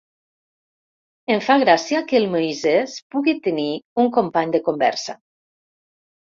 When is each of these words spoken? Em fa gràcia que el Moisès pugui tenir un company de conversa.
Em 1.35 1.43
fa 1.47 1.57
gràcia 1.65 2.01
que 2.09 2.17
el 2.21 2.25
Moisès 2.33 2.97
pugui 3.17 3.37
tenir 3.51 3.69
un 4.07 4.13
company 4.19 4.59
de 4.59 4.65
conversa. 4.73 5.19